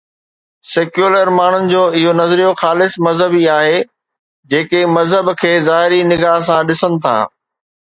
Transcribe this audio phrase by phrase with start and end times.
[0.75, 3.77] Secular ماڻهن جو اهو نظريو خالص مذهبي آهي،
[4.55, 7.17] جيڪي مذهب کي ظاهري نگاه سان ڏسن ٿا.